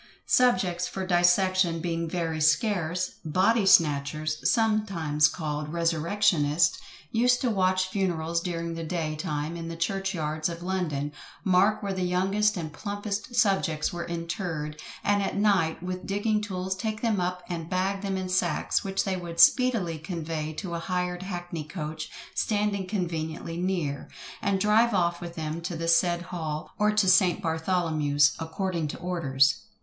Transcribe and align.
Subjects 0.25 0.87
for 0.87 1.05
dissection 1.05 1.79
being 1.79 2.09
very 2.09 2.41
scarce, 2.41 3.17
"BODY 3.23 3.67
SNATCHERS," 3.67 4.49
sometimes 4.51 5.27
called 5.27 5.71
"resurrectionists" 5.71 6.79
used 7.11 7.39
to 7.41 7.51
watch 7.51 7.87
funerals 7.89 8.41
during 8.41 8.73
the 8.73 8.83
day 8.83 9.15
time 9.15 9.55
in 9.55 9.67
the 9.67 9.75
church 9.75 10.15
yards 10.15 10.49
of 10.49 10.63
London, 10.63 11.11
mark 11.43 11.83
where 11.83 11.93
the 11.93 12.01
youngest 12.01 12.57
and 12.57 12.73
plumpest 12.73 13.35
subjects 13.35 13.93
were 13.93 14.05
interred, 14.07 14.81
and 15.03 15.21
at 15.21 15.37
night, 15.37 15.83
with 15.83 16.07
digging 16.07 16.41
tools 16.41 16.75
take 16.75 17.01
them 17.03 17.19
up 17.19 17.43
and 17.47 17.69
bag 17.69 18.01
them 18.01 18.17
in 18.17 18.27
sacks, 18.27 18.83
which 18.83 19.03
they 19.03 19.15
would 19.15 19.39
speedily 19.39 19.99
convey 19.99 20.51
to 20.51 20.73
a 20.73 20.79
hired 20.79 21.21
hackney 21.21 21.63
coach 21.63 22.09
standing 22.33 22.87
conveniently 22.87 23.55
near, 23.55 24.09
and 24.41 24.59
drive 24.59 24.95
off 24.95 25.21
with 25.21 25.35
them 25.35 25.61
to 25.61 25.75
the 25.77 25.87
said 25.87 26.23
hall, 26.23 26.71
or 26.79 26.91
to 26.91 27.07
St. 27.07 27.39
Bartholomew's, 27.39 28.31
according 28.39 28.87
to 28.87 28.97
orders. 28.97 29.57